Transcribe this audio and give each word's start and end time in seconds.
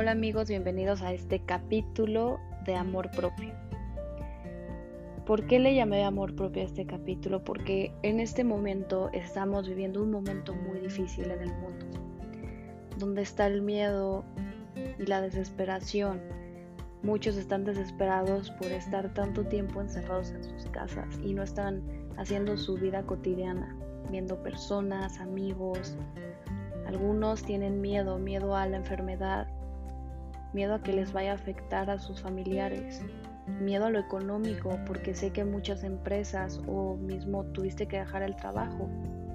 Hola 0.00 0.12
amigos, 0.12 0.48
bienvenidos 0.48 1.02
a 1.02 1.12
este 1.12 1.40
capítulo 1.40 2.38
de 2.64 2.76
amor 2.76 3.10
propio. 3.10 3.52
¿Por 5.26 5.48
qué 5.48 5.58
le 5.58 5.74
llamé 5.74 6.04
amor 6.04 6.36
propio 6.36 6.62
a 6.62 6.66
este 6.66 6.86
capítulo? 6.86 7.42
Porque 7.42 7.92
en 8.04 8.20
este 8.20 8.44
momento 8.44 9.10
estamos 9.12 9.66
viviendo 9.66 10.00
un 10.00 10.12
momento 10.12 10.54
muy 10.54 10.78
difícil 10.78 11.32
en 11.32 11.40
el 11.40 11.52
mundo, 11.52 11.84
donde 12.96 13.22
está 13.22 13.48
el 13.48 13.60
miedo 13.60 14.24
y 15.00 15.06
la 15.06 15.20
desesperación. 15.20 16.20
Muchos 17.02 17.36
están 17.36 17.64
desesperados 17.64 18.52
por 18.52 18.68
estar 18.68 19.12
tanto 19.14 19.46
tiempo 19.46 19.80
encerrados 19.80 20.30
en 20.30 20.44
sus 20.44 20.66
casas 20.66 21.18
y 21.24 21.34
no 21.34 21.42
están 21.42 21.82
haciendo 22.16 22.56
su 22.56 22.76
vida 22.76 23.02
cotidiana, 23.02 23.76
viendo 24.12 24.40
personas, 24.44 25.18
amigos. 25.18 25.96
Algunos 26.86 27.42
tienen 27.42 27.80
miedo, 27.80 28.20
miedo 28.20 28.54
a 28.54 28.64
la 28.68 28.76
enfermedad, 28.76 29.48
miedo 30.52 30.74
a 30.74 30.82
que 30.82 30.92
les 30.92 31.12
vaya 31.12 31.32
a 31.32 31.34
afectar 31.34 31.90
a 31.90 31.98
sus 31.98 32.20
familiares, 32.20 33.02
miedo 33.60 33.86
a 33.86 33.90
lo 33.90 33.98
económico, 33.98 34.78
porque 34.86 35.14
sé 35.14 35.30
que 35.30 35.44
muchas 35.44 35.84
empresas 35.84 36.60
o 36.66 36.96
mismo 36.96 37.44
tuviste 37.44 37.86
que 37.86 37.98
dejar 37.98 38.22
el 38.22 38.36
trabajo 38.36 38.88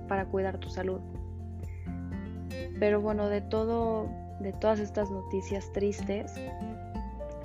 para 0.08 0.26
cuidar 0.26 0.58
tu 0.58 0.70
salud. 0.70 1.02
Pero 2.80 3.02
bueno, 3.02 3.30
de 3.30 3.42
todo, 3.42 4.10
de 4.40 4.54
todas 4.54 4.80
estas 4.80 5.10
noticias 5.10 5.72
tristes, 5.72 6.34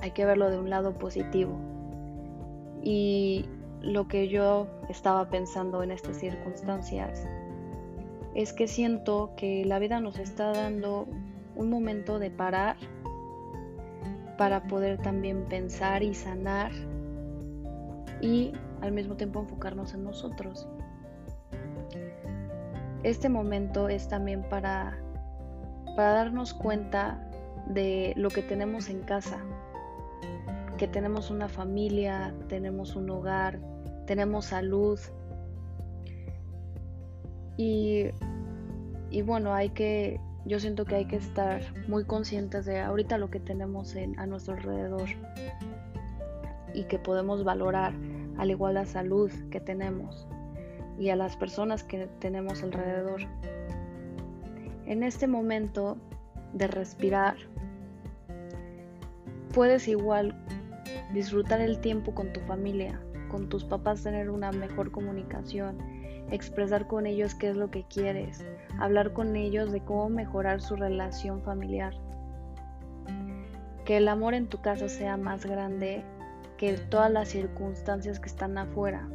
hay 0.00 0.10
que 0.12 0.24
verlo 0.24 0.50
de 0.50 0.58
un 0.58 0.70
lado 0.70 0.94
positivo. 0.94 1.58
Y 2.82 3.46
lo 3.80 4.08
que 4.08 4.28
yo 4.28 4.66
estaba 4.88 5.28
pensando 5.28 5.82
en 5.82 5.90
estas 5.90 6.16
circunstancias 6.18 7.26
es 8.34 8.52
que 8.52 8.68
siento 8.68 9.32
que 9.36 9.64
la 9.64 9.78
vida 9.78 10.00
nos 10.00 10.18
está 10.18 10.52
dando 10.52 11.08
un 11.56 11.70
momento 11.70 12.18
de 12.18 12.30
parar 12.30 12.76
para 14.38 14.62
poder 14.62 15.02
también 15.02 15.44
pensar 15.48 16.02
y 16.02 16.14
sanar 16.14 16.70
y 18.22 18.52
al 18.80 18.92
mismo 18.92 19.16
tiempo 19.16 19.40
enfocarnos 19.40 19.92
en 19.94 20.04
nosotros. 20.04 20.66
Este 23.02 23.28
momento 23.28 23.88
es 23.88 24.08
también 24.08 24.44
para, 24.48 24.96
para 25.96 26.12
darnos 26.12 26.54
cuenta 26.54 27.28
de 27.66 28.14
lo 28.16 28.30
que 28.30 28.42
tenemos 28.42 28.88
en 28.88 29.00
casa, 29.00 29.38
que 30.78 30.86
tenemos 30.86 31.30
una 31.30 31.48
familia, 31.48 32.32
tenemos 32.48 32.94
un 32.94 33.10
hogar, 33.10 33.58
tenemos 34.06 34.46
salud. 34.46 34.98
Y, 37.56 38.04
y 39.10 39.22
bueno, 39.22 39.52
hay 39.52 39.70
que 39.70 40.20
yo 40.48 40.58
siento 40.58 40.86
que 40.86 40.94
hay 40.94 41.04
que 41.04 41.16
estar 41.16 41.60
muy 41.88 42.04
conscientes 42.04 42.64
de 42.64 42.80
ahorita 42.80 43.18
lo 43.18 43.30
que 43.30 43.38
tenemos 43.38 43.94
a 44.16 44.26
nuestro 44.26 44.54
alrededor 44.54 45.08
y 46.72 46.84
que 46.84 46.98
podemos 46.98 47.44
valorar 47.44 47.92
al 48.38 48.50
igual 48.50 48.74
la 48.74 48.86
salud 48.86 49.30
que 49.50 49.60
tenemos 49.60 50.26
y 50.98 51.10
a 51.10 51.16
las 51.16 51.36
personas 51.36 51.84
que 51.84 52.08
tenemos 52.18 52.62
alrededor. 52.62 53.20
En 54.86 55.02
este 55.02 55.26
momento 55.26 55.98
de 56.54 56.66
respirar, 56.66 57.36
puedes 59.52 59.86
igual 59.86 60.34
disfrutar 61.12 61.60
el 61.60 61.78
tiempo 61.78 62.14
con 62.14 62.32
tu 62.32 62.40
familia, 62.40 62.98
con 63.28 63.48
tus 63.48 63.64
papás, 63.64 64.02
tener 64.02 64.30
una 64.30 64.52
mejor 64.52 64.90
comunicación 64.90 65.78
expresar 66.30 66.86
con 66.86 67.06
ellos 67.06 67.34
qué 67.34 67.50
es 67.50 67.56
lo 67.56 67.70
que 67.70 67.84
quieres, 67.84 68.44
hablar 68.78 69.12
con 69.12 69.36
ellos 69.36 69.72
de 69.72 69.80
cómo 69.80 70.08
mejorar 70.08 70.60
su 70.60 70.76
relación 70.76 71.42
familiar. 71.42 71.94
Que 73.84 73.96
el 73.96 74.08
amor 74.08 74.34
en 74.34 74.48
tu 74.48 74.60
casa 74.60 74.88
sea 74.88 75.16
más 75.16 75.46
grande 75.46 76.04
que 76.58 76.74
todas 76.74 77.10
las 77.10 77.28
circunstancias 77.28 78.20
que 78.20 78.28
están 78.28 78.58
afuera. 78.58 79.08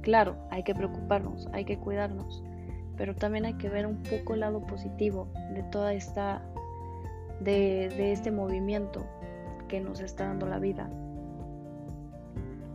Claro, 0.00 0.36
hay 0.50 0.62
que 0.62 0.74
preocuparnos, 0.74 1.48
hay 1.52 1.64
que 1.64 1.78
cuidarnos, 1.78 2.42
pero 2.96 3.14
también 3.14 3.44
hay 3.44 3.54
que 3.54 3.68
ver 3.68 3.86
un 3.86 4.02
poco 4.02 4.34
el 4.34 4.40
lado 4.40 4.66
positivo 4.66 5.28
de 5.52 5.62
toda 5.64 5.92
esta, 5.92 6.42
de, 7.40 7.90
de 7.96 8.12
este 8.12 8.30
movimiento 8.30 9.06
que 9.68 9.80
nos 9.80 10.00
está 10.00 10.26
dando 10.26 10.46
la 10.46 10.58
vida. 10.58 10.88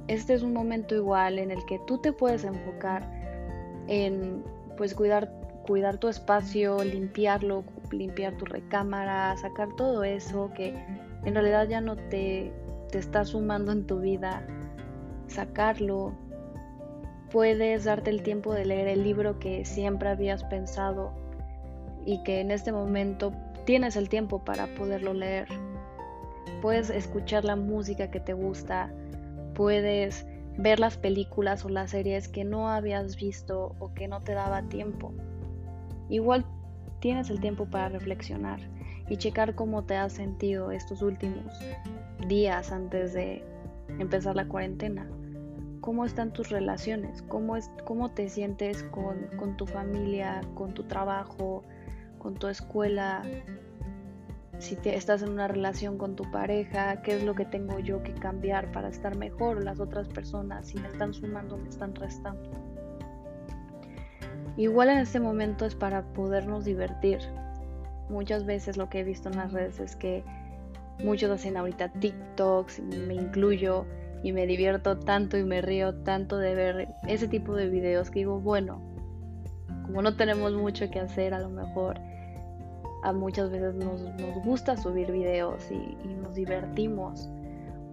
Este 0.09 0.33
es 0.33 0.41
un 0.41 0.53
momento 0.53 0.95
igual 0.95 1.37
en 1.37 1.51
el 1.51 1.63
que 1.67 1.77
tú 1.85 1.99
te 1.99 2.11
puedes 2.11 2.43
enfocar 2.43 3.07
en 3.87 4.43
pues 4.75 4.95
cuidar, 4.95 5.31
cuidar 5.67 5.99
tu 5.99 6.07
espacio, 6.07 6.83
limpiarlo, 6.83 7.63
limpiar 7.91 8.35
tu 8.35 8.45
recámara, 8.45 9.37
sacar 9.37 9.67
todo 9.75 10.03
eso 10.03 10.49
que 10.55 10.73
en 11.25 11.33
realidad 11.35 11.67
ya 11.67 11.79
no 11.79 11.95
te, 11.95 12.51
te 12.91 12.97
está 12.97 13.23
sumando 13.23 13.71
en 13.71 13.85
tu 13.85 13.99
vida, 13.99 14.41
sacarlo. 15.27 16.13
Puedes 17.31 17.83
darte 17.83 18.09
el 18.09 18.23
tiempo 18.23 18.51
de 18.51 18.65
leer 18.65 18.87
el 18.87 19.03
libro 19.03 19.37
que 19.37 19.63
siempre 19.63 20.09
habías 20.09 20.43
pensado 20.43 21.11
y 22.03 22.23
que 22.23 22.39
en 22.39 22.49
este 22.49 22.71
momento 22.71 23.31
tienes 23.63 23.95
el 23.95 24.09
tiempo 24.09 24.43
para 24.43 24.65
poderlo 24.73 25.13
leer. 25.13 25.47
Puedes 26.63 26.89
escuchar 26.89 27.45
la 27.45 27.55
música 27.55 28.09
que 28.09 28.19
te 28.19 28.33
gusta, 28.33 28.89
puedes 29.59 30.25
ver 30.57 30.79
las 30.79 30.95
películas 30.95 31.65
o 31.65 31.69
las 31.69 31.91
series 31.91 32.29
que 32.29 32.45
no 32.45 32.69
habías 32.69 33.17
visto 33.17 33.75
o 33.79 33.93
que 33.93 34.07
no 34.07 34.21
te 34.21 34.31
daba 34.31 34.61
tiempo. 34.69 35.11
Igual 36.07 36.45
tienes 37.01 37.29
el 37.29 37.41
tiempo 37.41 37.65
para 37.65 37.89
reflexionar 37.89 38.61
y 39.09 39.17
checar 39.17 39.55
cómo 39.55 39.83
te 39.83 39.97
has 39.97 40.13
sentido 40.13 40.71
estos 40.71 41.01
últimos 41.01 41.59
días 42.25 42.71
antes 42.71 43.11
de 43.11 43.43
empezar 43.99 44.37
la 44.37 44.47
cuarentena. 44.47 45.05
¿Cómo 45.81 46.05
están 46.05 46.31
tus 46.31 46.47
relaciones? 46.51 47.21
¿Cómo, 47.23 47.57
es, 47.57 47.69
cómo 47.83 48.11
te 48.11 48.29
sientes 48.29 48.83
con, 48.83 49.27
con 49.35 49.57
tu 49.57 49.65
familia, 49.65 50.39
con 50.55 50.73
tu 50.73 50.83
trabajo, 50.83 51.63
con 52.17 52.35
tu 52.35 52.47
escuela? 52.47 53.23
Si 54.59 54.75
te, 54.75 54.95
estás 54.95 55.21
en 55.23 55.29
una 55.29 55.47
relación 55.47 55.97
con 55.97 56.15
tu 56.15 56.29
pareja, 56.29 57.01
qué 57.01 57.15
es 57.15 57.23
lo 57.23 57.33
que 57.33 57.45
tengo 57.45 57.79
yo 57.79 58.03
que 58.03 58.13
cambiar 58.13 58.71
para 58.71 58.89
estar 58.89 59.15
mejor, 59.15 59.63
las 59.63 59.79
otras 59.79 60.07
personas, 60.07 60.67
si 60.67 60.77
me 60.79 60.87
están 60.87 61.13
sumando, 61.13 61.57
me 61.57 61.69
están 61.69 61.95
restando. 61.95 62.51
Igual 64.57 64.89
en 64.89 64.97
este 64.99 65.19
momento 65.19 65.65
es 65.65 65.75
para 65.75 66.03
podernos 66.13 66.65
divertir. 66.65 67.19
Muchas 68.09 68.45
veces 68.45 68.75
lo 68.75 68.89
que 68.89 68.99
he 68.99 69.03
visto 69.03 69.29
en 69.29 69.37
las 69.37 69.53
redes 69.53 69.79
es 69.79 69.95
que 69.95 70.23
muchos 71.03 71.31
hacen 71.31 71.55
ahorita 71.55 71.93
TikToks, 71.93 72.81
me 72.81 73.15
incluyo, 73.15 73.85
y 74.23 74.31
me 74.31 74.45
divierto 74.45 74.97
tanto 74.97 75.37
y 75.37 75.43
me 75.43 75.61
río 75.61 75.95
tanto 75.95 76.37
de 76.37 76.55
ver 76.55 76.89
ese 77.07 77.27
tipo 77.27 77.55
de 77.55 77.69
videos 77.69 78.09
que 78.09 78.19
digo, 78.19 78.39
bueno, 78.39 78.81
como 79.83 80.01
no 80.01 80.15
tenemos 80.15 80.53
mucho 80.53 80.89
que 80.91 80.99
hacer, 80.99 81.33
a 81.33 81.39
lo 81.39 81.49
mejor 81.49 81.99
a 83.03 83.13
muchas 83.13 83.49
veces 83.49 83.75
nos, 83.75 84.03
gusta 84.43 84.77
subir 84.77 85.11
videos 85.11 85.71
y, 85.71 85.97
nos 86.21 86.35
divertimos 86.35 87.29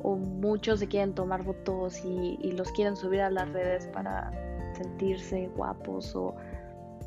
o 0.02 0.16
muchos 0.16 0.80
se 0.80 0.88
quieren 0.88 1.14
tomar 1.14 1.44
fotos 1.44 2.04
y, 2.04 2.52
los 2.52 2.70
quieren 2.72 2.96
subir 2.96 3.20
a 3.20 3.30
las 3.30 3.48
redes 3.52 3.86
para 3.88 4.30
sentirse 4.74 5.48
guapos 5.56 6.14
o, 6.14 6.34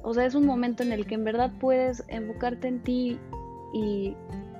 o 0.01 0.13
sea, 0.13 0.25
es 0.25 0.35
un 0.35 0.45
momento 0.45 0.83
en 0.83 0.91
el 0.91 1.05
que 1.05 1.15
en 1.15 1.23
verdad 1.23 1.51
puedes 1.59 2.03
enfocarte 2.07 2.67
en 2.67 2.83
ti 2.83 3.19
y 3.73 4.15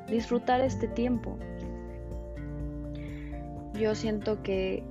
disfrutar 0.08 0.62
este 0.62 0.88
tiempo. 0.88 1.38
Yo 3.74 3.96
siento 3.96 4.44
que 4.44 4.84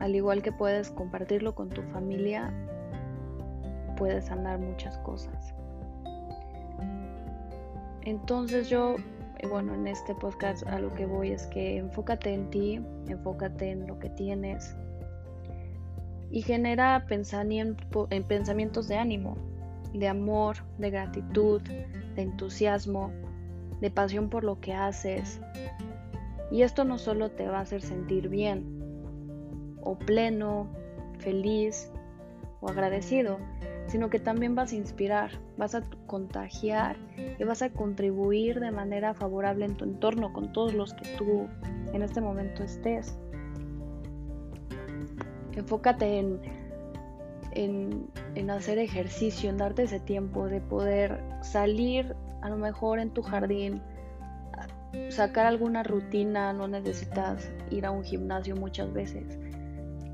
al 0.00 0.14
igual 0.14 0.42
que 0.42 0.52
puedes 0.52 0.90
compartirlo 0.90 1.54
con 1.54 1.68
tu 1.68 1.82
familia, 1.82 2.52
puedes 3.96 4.26
sanar 4.26 4.58
muchas 4.58 4.96
cosas. 4.98 5.54
Entonces 8.02 8.68
yo, 8.68 8.96
eh, 9.38 9.46
bueno, 9.46 9.74
en 9.74 9.86
este 9.86 10.14
podcast 10.14 10.66
a 10.66 10.78
lo 10.78 10.92
que 10.94 11.06
voy 11.06 11.32
es 11.32 11.46
que 11.48 11.76
enfócate 11.76 12.32
en 12.32 12.50
ti, 12.50 12.80
enfócate 13.08 13.70
en 13.70 13.86
lo 13.86 13.98
que 13.98 14.10
tienes 14.10 14.74
y 16.30 16.42
genera 16.42 17.04
en 17.08 18.24
pensamientos 18.24 18.88
de 18.88 18.96
ánimo, 18.96 19.36
de 19.92 20.08
amor, 20.08 20.56
de 20.78 20.90
gratitud, 20.90 21.60
de 21.62 22.22
entusiasmo, 22.22 23.12
de 23.80 23.90
pasión 23.90 24.30
por 24.30 24.44
lo 24.44 24.60
que 24.60 24.72
haces. 24.72 25.40
Y 26.50 26.62
esto 26.62 26.84
no 26.84 26.98
solo 26.98 27.30
te 27.30 27.48
va 27.48 27.58
a 27.58 27.62
hacer 27.62 27.82
sentir 27.82 28.28
bien 28.28 28.80
o 29.82 29.98
pleno, 29.98 30.68
feliz 31.18 31.90
o 32.60 32.68
agradecido, 32.68 33.38
sino 33.90 34.08
que 34.08 34.20
también 34.20 34.54
vas 34.54 34.72
a 34.72 34.76
inspirar, 34.76 35.32
vas 35.56 35.74
a 35.74 35.82
contagiar 36.06 36.96
y 37.38 37.42
vas 37.42 37.60
a 37.60 37.70
contribuir 37.70 38.60
de 38.60 38.70
manera 38.70 39.14
favorable 39.14 39.64
en 39.64 39.76
tu 39.76 39.84
entorno 39.84 40.32
con 40.32 40.52
todos 40.52 40.74
los 40.74 40.94
que 40.94 41.16
tú 41.16 41.48
en 41.92 42.02
este 42.02 42.20
momento 42.20 42.62
estés. 42.62 43.18
Enfócate 45.56 46.20
en, 46.20 46.40
en, 48.36 48.50
hacer 48.50 48.78
ejercicio, 48.78 49.50
en 49.50 49.56
darte 49.56 49.82
ese 49.82 49.98
tiempo 49.98 50.46
de 50.46 50.60
poder 50.60 51.20
salir 51.42 52.14
a 52.42 52.48
lo 52.48 52.58
mejor 52.58 53.00
en 53.00 53.10
tu 53.10 53.22
jardín 53.22 53.82
sacar 55.08 55.46
alguna 55.46 55.82
rutina, 55.82 56.52
no 56.52 56.68
necesitas 56.68 57.50
ir 57.70 57.86
a 57.86 57.90
un 57.90 58.04
gimnasio 58.04 58.54
muchas 58.54 58.92
veces. 58.92 59.38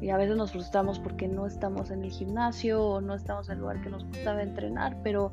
Y 0.01 0.11
a 0.11 0.17
veces 0.17 0.37
nos 0.37 0.53
frustramos 0.53 0.99
porque 0.99 1.27
no 1.27 1.47
estamos 1.47 1.91
en 1.91 2.05
el 2.05 2.11
gimnasio 2.11 2.85
o 2.85 3.01
no 3.01 3.15
estamos 3.15 3.49
en 3.49 3.55
el 3.55 3.61
lugar 3.61 3.81
que 3.81 3.89
nos 3.89 4.05
gustaba 4.05 4.43
entrenar, 4.43 4.97
pero 5.03 5.33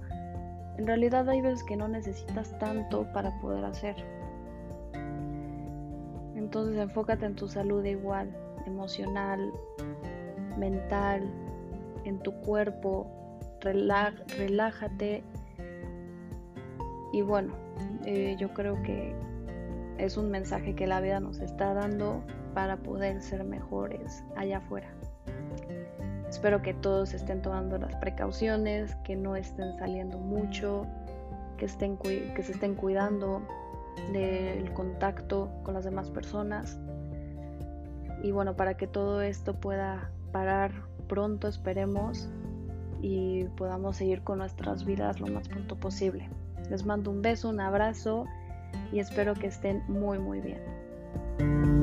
en 0.77 0.87
realidad 0.87 1.29
hay 1.29 1.41
veces 1.41 1.63
que 1.63 1.75
no 1.75 1.87
necesitas 1.87 2.57
tanto 2.59 3.05
para 3.13 3.37
poder 3.41 3.65
hacer. 3.65 3.95
Entonces 6.35 6.77
enfócate 6.77 7.25
en 7.25 7.35
tu 7.35 7.47
salud 7.47 7.83
igual, 7.83 8.29
emocional, 8.65 9.51
mental, 10.57 11.29
en 12.05 12.19
tu 12.19 12.31
cuerpo, 12.41 13.07
relájate. 13.61 15.23
Y 17.11 17.21
bueno, 17.21 17.53
eh, 18.05 18.35
yo 18.39 18.53
creo 18.53 18.81
que 18.83 19.15
es 20.03 20.17
un 20.17 20.29
mensaje 20.29 20.75
que 20.75 20.85
la 20.85 20.99
vida 20.99 21.21
nos 21.21 21.39
está 21.39 21.73
dando 21.73 22.21
para 22.53 22.75
poder 22.77 23.21
ser 23.21 23.43
mejores 23.45 24.23
allá 24.35 24.57
afuera. 24.57 24.93
Espero 26.27 26.61
que 26.61 26.73
todos 26.73 27.13
estén 27.13 27.41
tomando 27.41 27.77
las 27.77 27.95
precauciones, 27.95 28.95
que 29.05 29.15
no 29.15 29.37
estén 29.37 29.77
saliendo 29.77 30.17
mucho, 30.17 30.85
que, 31.57 31.65
estén, 31.65 31.97
que 31.97 32.43
se 32.43 32.51
estén 32.51 32.75
cuidando 32.75 33.41
del 34.11 34.73
contacto 34.73 35.49
con 35.63 35.73
las 35.73 35.85
demás 35.85 36.09
personas. 36.09 36.77
Y 38.23 38.31
bueno, 38.31 38.57
para 38.57 38.75
que 38.75 38.87
todo 38.87 39.21
esto 39.21 39.53
pueda 39.55 40.09
parar 40.33 40.71
pronto, 41.07 41.47
esperemos, 41.47 42.29
y 43.01 43.45
podamos 43.55 43.97
seguir 43.97 44.21
con 44.23 44.39
nuestras 44.39 44.83
vidas 44.83 45.21
lo 45.21 45.27
más 45.27 45.47
pronto 45.47 45.77
posible. 45.77 46.29
Les 46.69 46.85
mando 46.85 47.11
un 47.11 47.21
beso, 47.21 47.49
un 47.49 47.59
abrazo 47.61 48.25
y 48.91 48.99
espero 48.99 49.33
que 49.33 49.47
estén 49.47 49.83
muy 49.87 50.19
muy 50.19 50.39
bien. 50.39 51.82